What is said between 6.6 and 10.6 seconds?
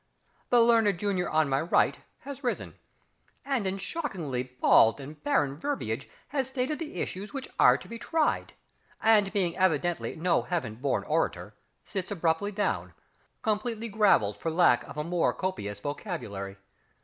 the issues which are to be tried, and, being evidently no